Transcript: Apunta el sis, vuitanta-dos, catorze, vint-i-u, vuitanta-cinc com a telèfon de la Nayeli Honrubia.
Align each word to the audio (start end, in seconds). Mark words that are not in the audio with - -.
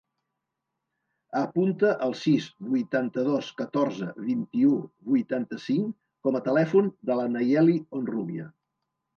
Apunta 1.41 1.91
el 2.05 2.15
sis, 2.21 2.47
vuitanta-dos, 2.71 3.51
catorze, 3.61 4.09
vint-i-u, 4.31 4.73
vuitanta-cinc 5.13 5.95
com 6.29 6.41
a 6.41 6.45
telèfon 6.51 6.93
de 7.11 7.19
la 7.21 7.31
Nayeli 7.37 7.81
Honrubia. 8.01 8.51